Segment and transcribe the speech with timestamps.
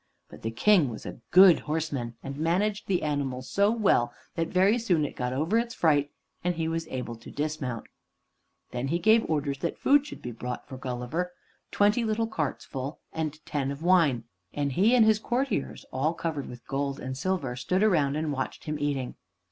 [0.29, 4.79] But the King was a good horseman, and managed the animal so well that very
[4.79, 6.09] soon it got over its fright,
[6.43, 7.85] and he was able to dismount.
[8.71, 11.33] Then he gave orders that food should be brought for Gulliver,
[11.69, 14.23] twenty little carts full, and ten of wine;
[14.55, 18.63] and he and his courtiers, all covered with gold and silver, stood around and watched
[18.63, 19.17] him eating.